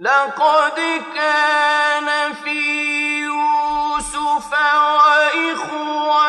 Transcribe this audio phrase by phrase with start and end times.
[0.00, 0.80] لقد
[1.14, 2.60] كان في
[3.18, 4.52] يوسف
[5.52, 6.28] وإخوته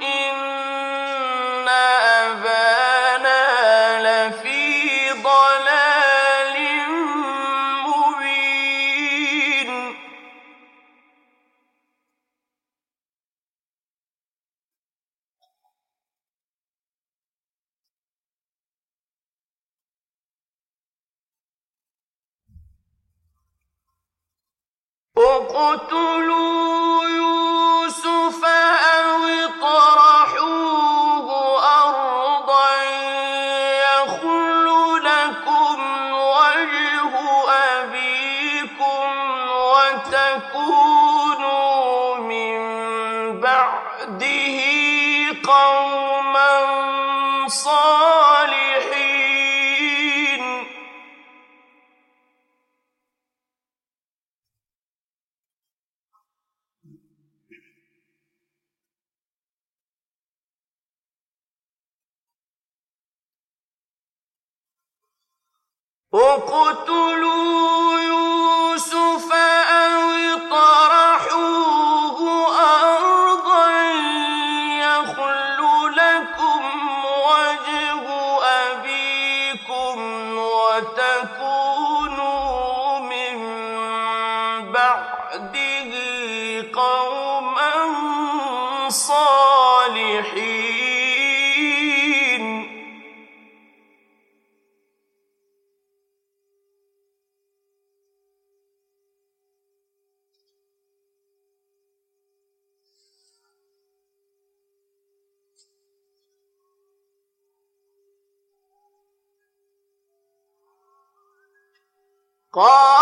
[84.73, 85.91] بعده
[86.71, 87.71] قوما
[88.89, 90.61] صالحين.
[112.53, 113.00] قال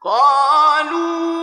[0.00, 1.37] قالوا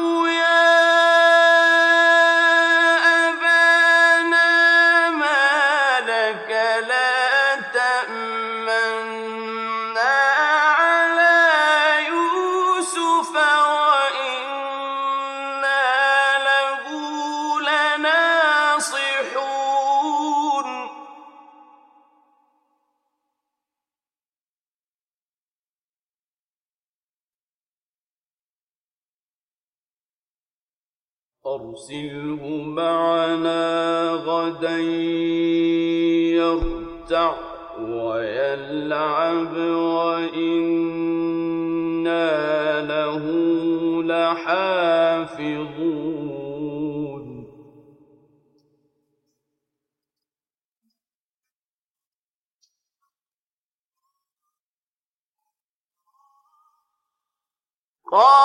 [58.17, 58.44] Oh!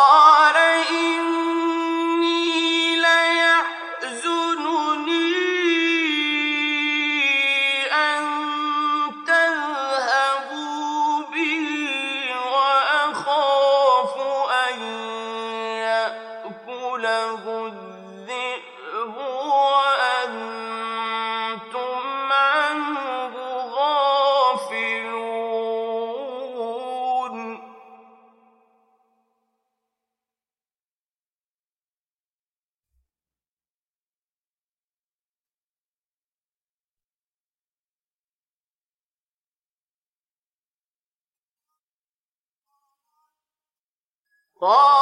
[44.61, 45.00] قال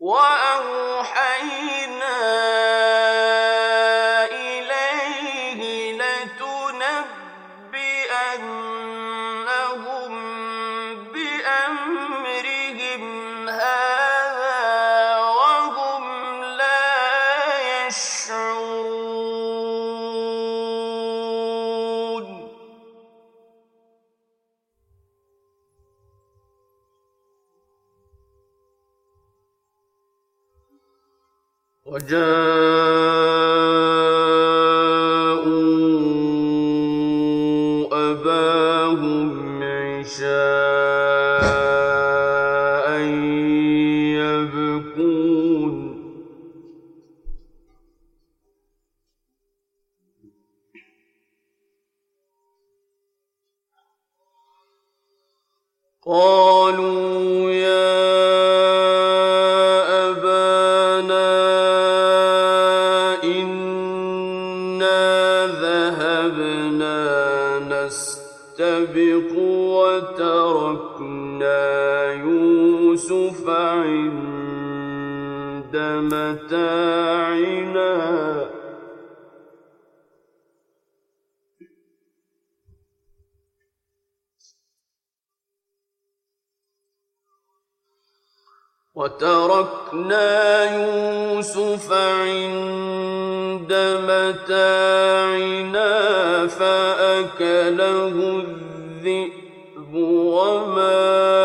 [0.00, 1.89] وأوحينا
[88.94, 93.72] وتركنا يوسف عند
[94.08, 95.90] متاعنا
[96.46, 98.14] فأكله
[98.46, 101.39] الذئب وما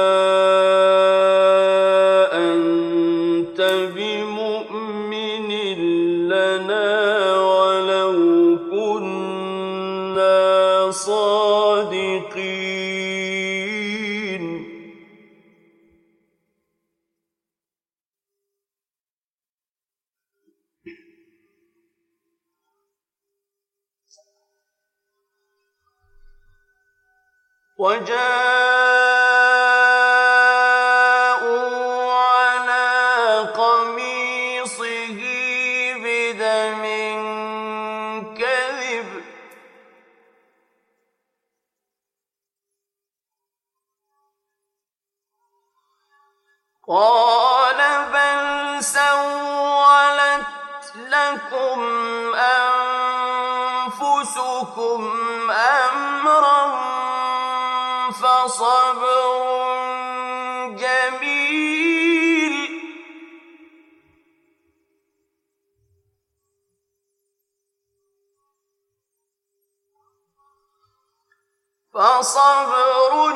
[71.96, 73.36] فصبر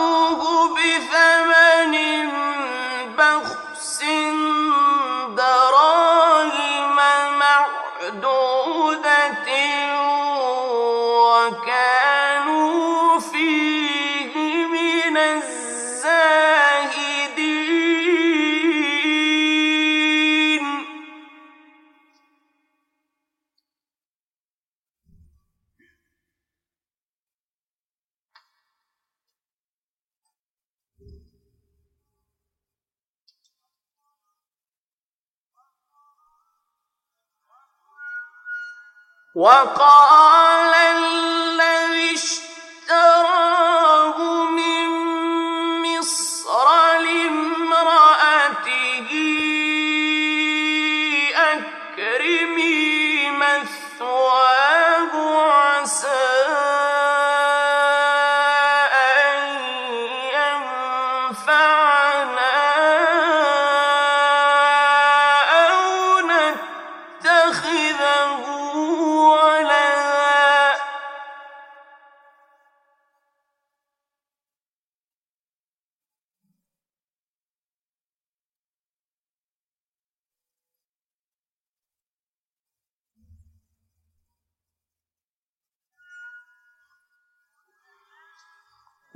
[39.41, 40.00] وقال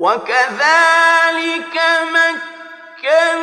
[0.05, 1.75] وكذلك
[2.13, 3.35] مكنا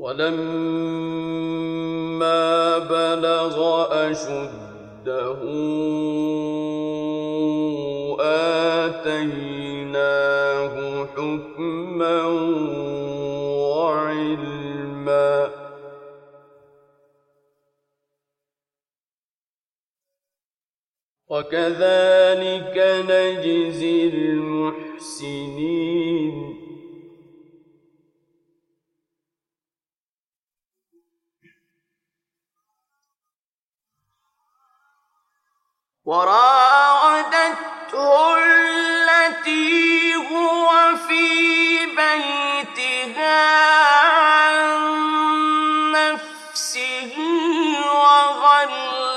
[0.00, 1.60] ولما
[2.78, 3.56] بلغ
[4.10, 5.40] أشده
[8.90, 9.94] آتيناه
[11.06, 12.24] حكما
[13.76, 15.50] وعلما.
[21.28, 22.76] وكذلك
[23.08, 25.40] نجزي المحسنين.
[36.10, 38.02] وراودته
[38.38, 40.70] التي هو
[41.08, 41.26] في
[41.86, 43.42] بيتها
[44.26, 44.70] عن
[45.92, 47.14] نفسه
[47.94, 49.10] وغلقت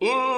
[0.00, 0.28] ولقد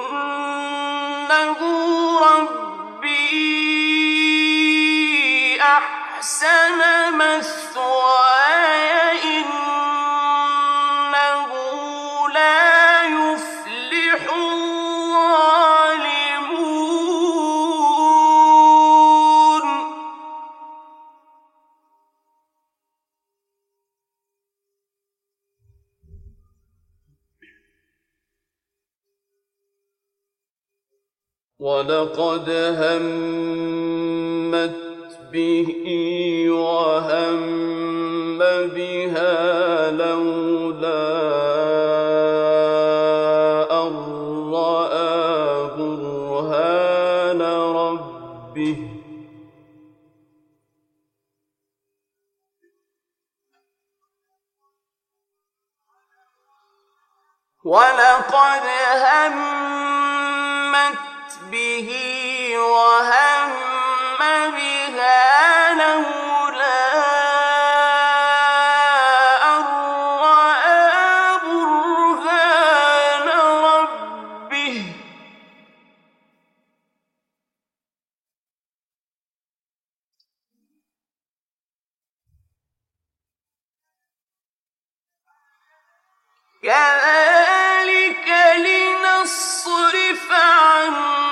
[86.63, 91.30] كذلك لنصرف عنه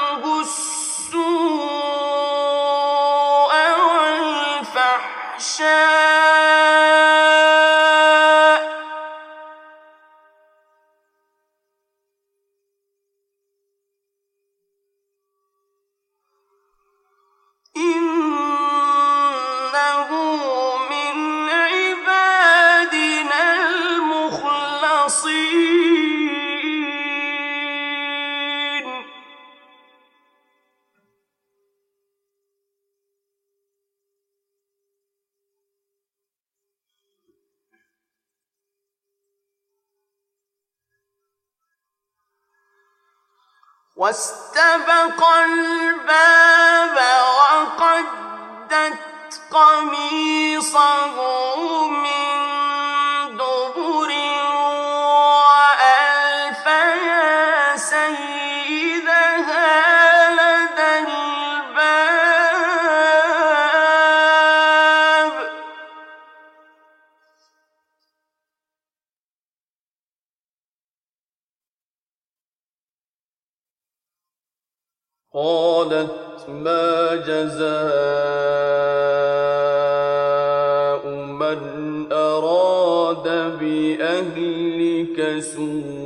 [44.09, 46.97] واستبق الباب
[47.37, 48.97] وقدت
[49.51, 51.15] قميصه
[51.87, 52.28] من
[75.33, 77.69] قالت ما جزاء
[81.15, 81.57] من
[82.11, 83.23] أراد
[83.59, 85.98] بأهلك سوءا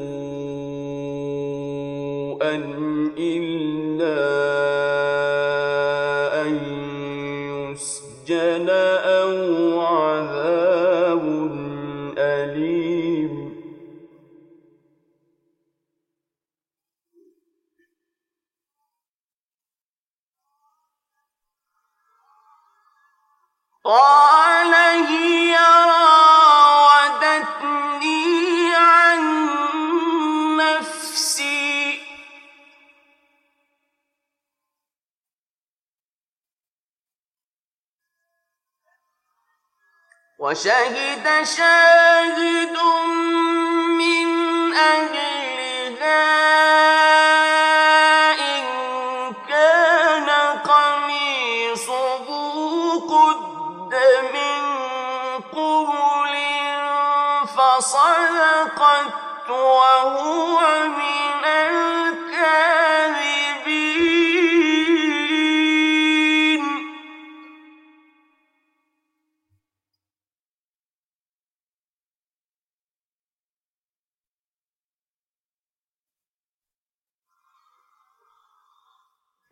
[40.54, 42.78] وشهد شاهد
[43.98, 44.28] من
[44.74, 46.22] أهلها
[48.34, 48.64] إن
[49.50, 50.30] كان
[50.70, 52.26] قميصه
[53.10, 53.94] قد
[54.34, 54.62] من
[55.54, 56.34] قبل
[57.58, 60.23] فصدقت وهو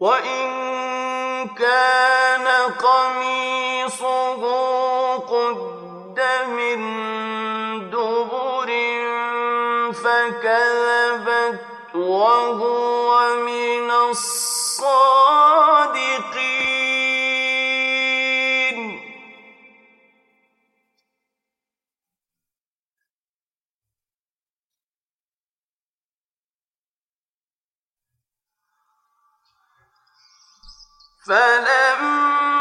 [0.01, 2.47] وإن كان
[2.81, 4.41] قميصه
[5.17, 6.79] قد من
[7.89, 8.69] دبر
[9.93, 11.59] فكذبت
[11.95, 15.41] وهو من الصادقين
[31.31, 32.60] فلما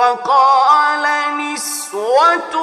[0.00, 1.04] وقال
[1.36, 2.54] نسوة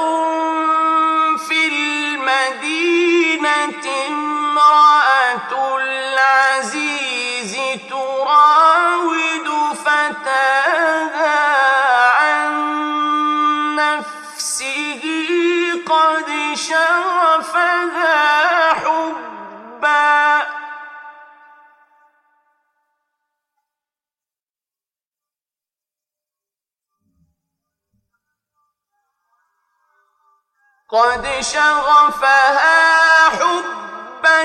[30.90, 34.44] قد شغفها حبا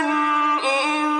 [0.64, 1.11] إن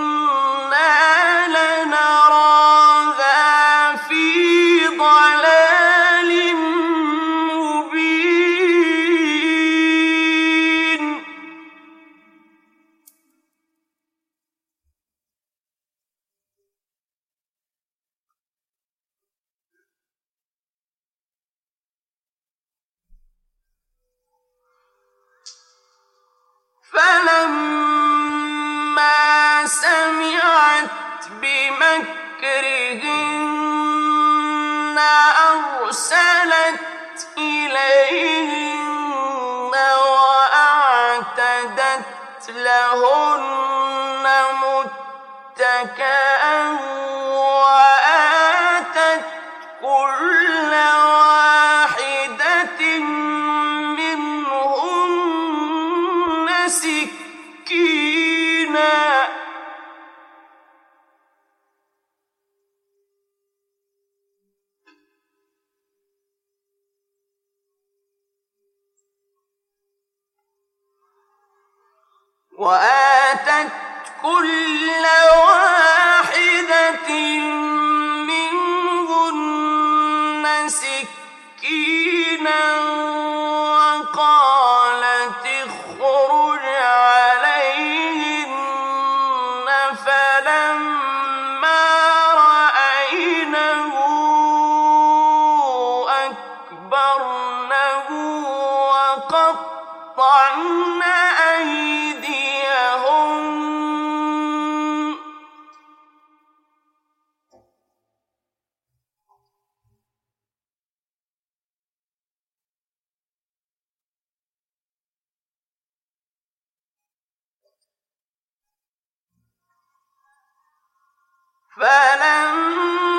[121.83, 123.12] فلما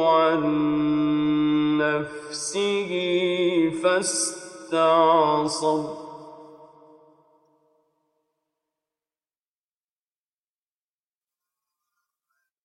[0.00, 0.42] عن
[1.78, 2.92] نفسه
[3.82, 5.24] فاستعصم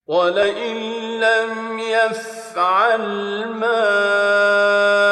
[0.07, 0.75] ولئن
[1.19, 3.05] لم يفعل
[3.45, 5.08] ما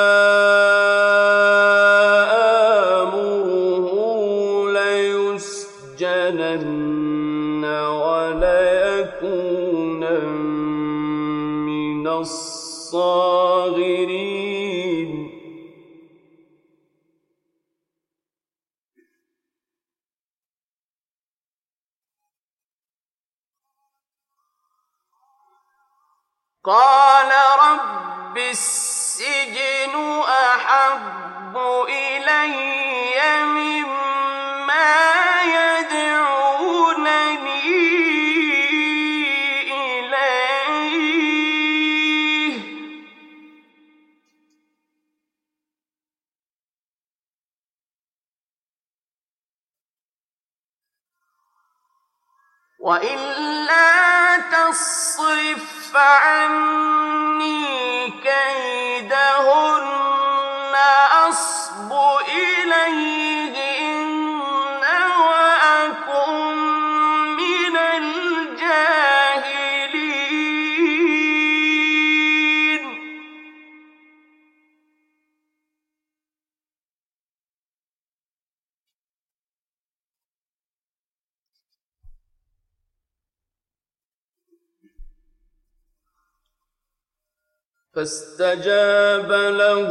[87.97, 89.89] فاستجاب له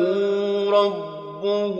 [0.70, 1.78] ربه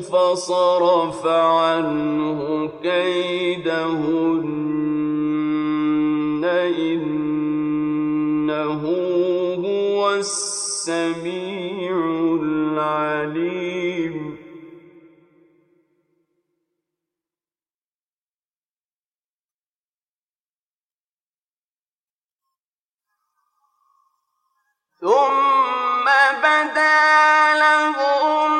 [0.00, 4.46] فصرف عنه كيدهن.
[6.76, 8.82] إنه
[9.66, 11.96] هو السميع
[12.42, 13.45] العليم.
[25.06, 26.04] ثم
[26.42, 28.50] بدا لهم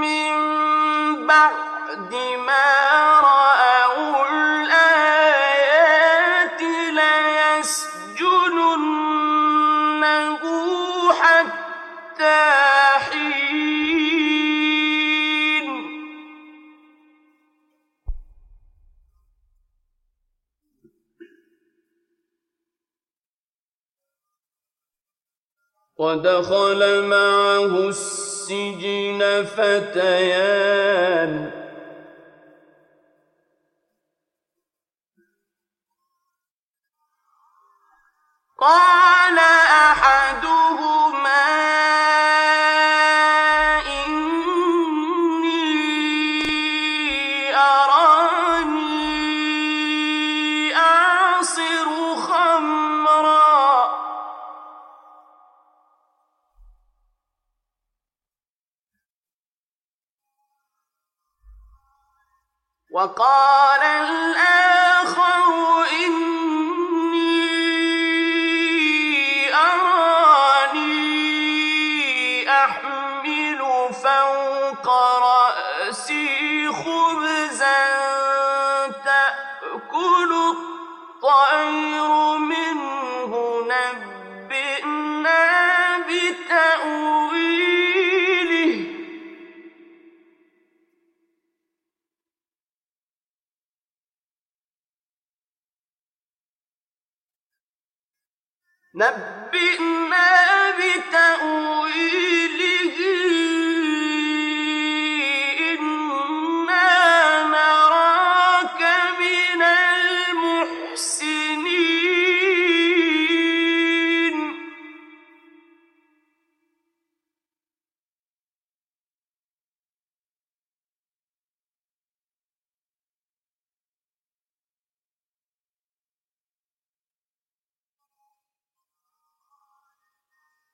[0.00, 0.36] من
[1.26, 2.14] بعد
[2.46, 3.17] ما
[25.98, 31.32] ودخل معه السجن فتيان.
[38.58, 38.97] قال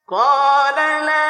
[0.08, 1.23] قال لا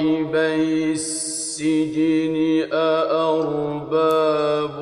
[0.00, 2.36] صاحبي السجن
[2.72, 4.76] أأرباب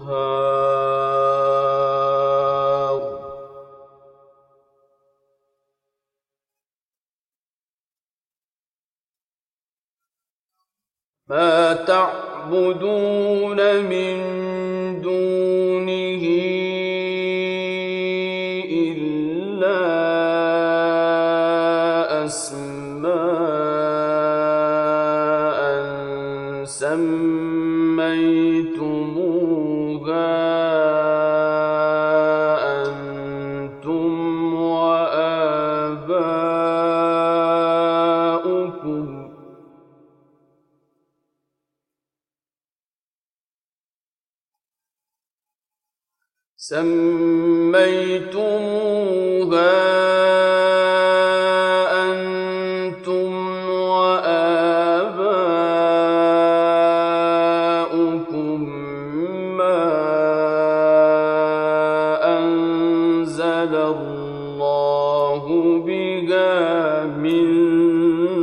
[11.27, 14.28] ما تعلم تعبدون من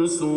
[0.07, 0.36] الرسل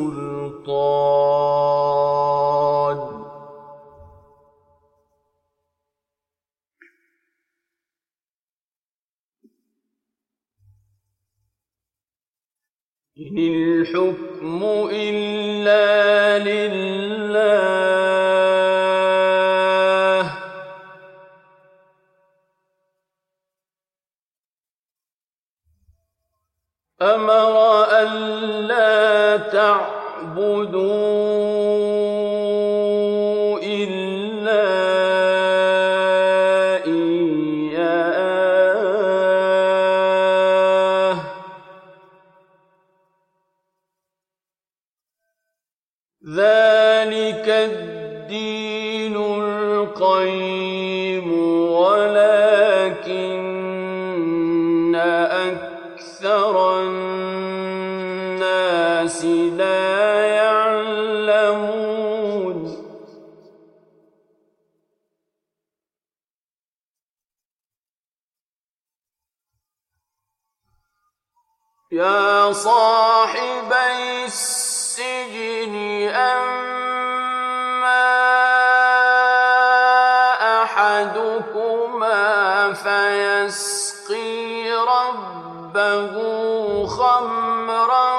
[85.75, 88.13] ربه خمرا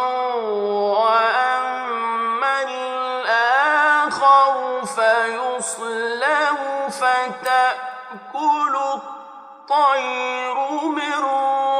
[0.94, 4.54] وأما الآخر
[4.86, 6.58] فيصلب
[6.90, 11.24] فتأكل الطير من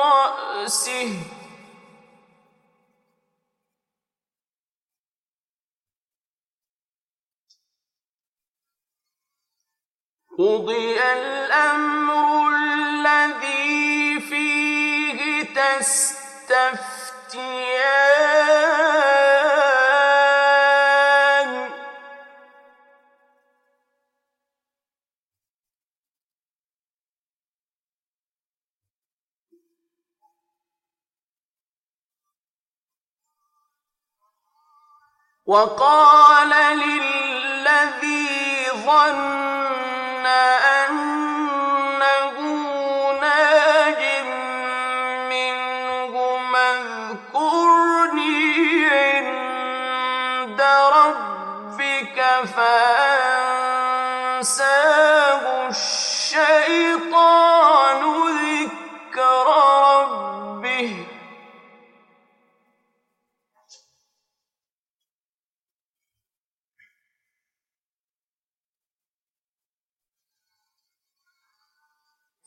[0.03, 1.12] رأسه.
[10.39, 14.89] قضي الأمر الذي فيه
[15.55, 17.11] تستفتيان.
[35.47, 38.29] وقال للذي
[38.87, 41.30] ظن أنه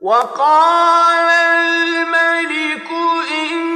[0.00, 2.88] وقال الملك
[3.30, 3.69] إني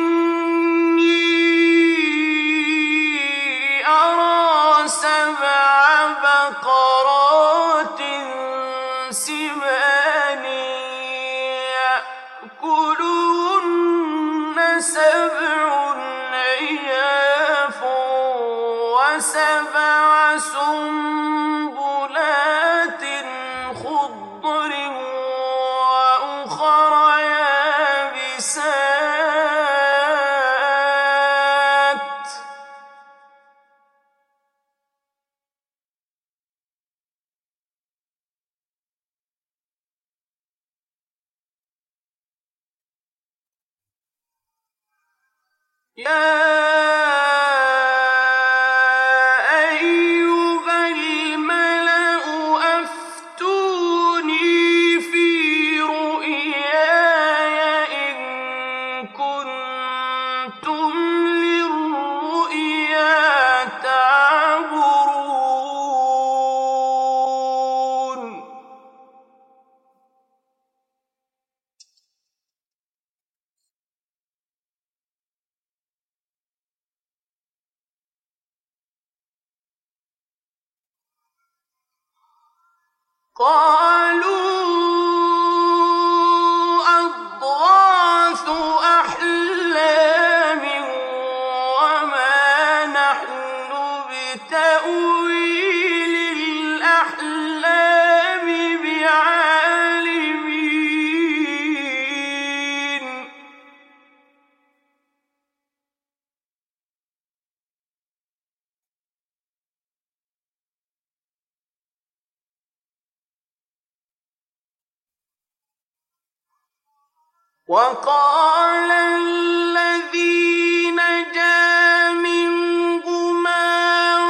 [117.75, 123.67] وقال الذي نجا منهما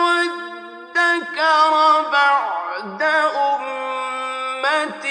[0.05, 1.72] وادكر
[2.12, 3.03] بعد
[3.36, 5.07] أمة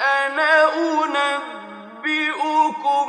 [0.00, 0.52] أنا
[2.04, 3.08] أنبئكم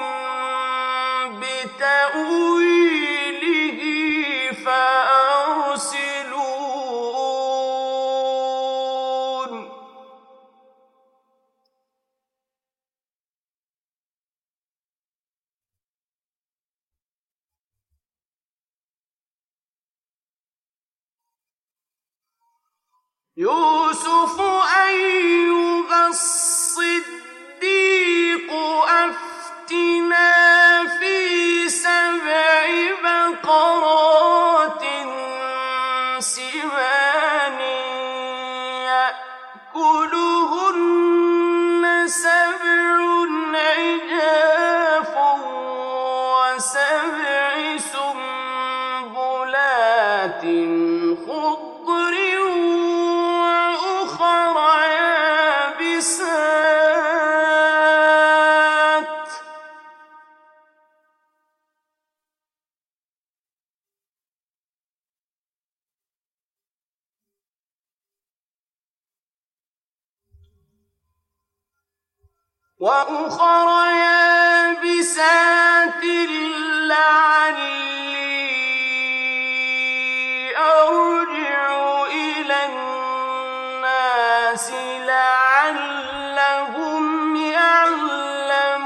[85.41, 88.81] لعلهم يعلمون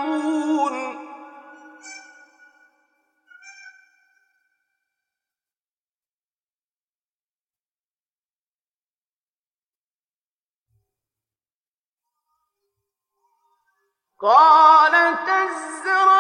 [14.22, 14.92] قال
[15.26, 16.15] تزرعون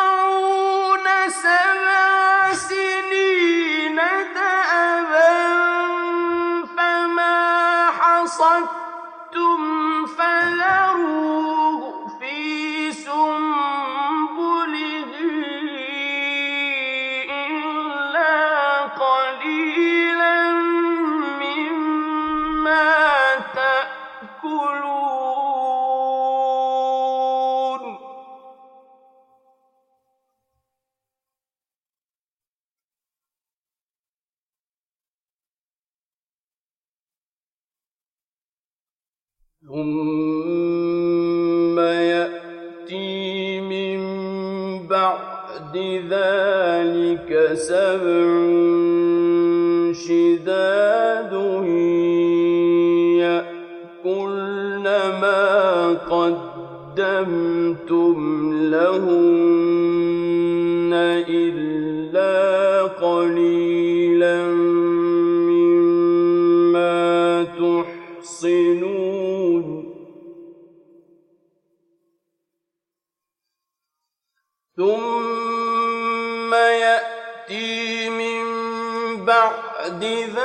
[79.95, 80.44] بعد ذلك